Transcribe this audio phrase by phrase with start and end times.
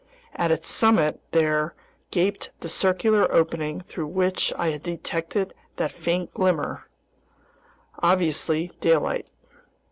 [0.35, 1.75] At its summit there
[2.09, 6.87] gaped the circular opening through which I had detected that faint glimmer,
[8.01, 9.27] obviously daylight.